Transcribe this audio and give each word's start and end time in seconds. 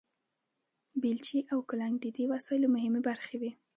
بیلچې 1.01 1.39
او 1.51 1.59
کلنګ 1.69 1.95
د 2.01 2.05
دې 2.15 2.25
وسایلو 2.33 2.67
مهمې 2.75 3.01
برخې 3.07 3.35
وې. 3.41 3.51